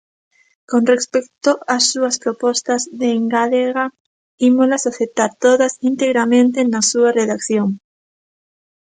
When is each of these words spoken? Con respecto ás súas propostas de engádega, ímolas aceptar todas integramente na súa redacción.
Con 0.71 0.81
respecto 0.93 1.51
ás 1.75 1.83
súas 1.91 2.15
propostas 2.23 2.81
de 2.99 3.07
engádega, 3.19 3.85
ímolas 4.49 4.83
aceptar 4.91 5.31
todas 5.45 5.73
integramente 5.91 6.59
na 6.71 6.81
súa 6.91 7.09
redacción. 7.19 7.69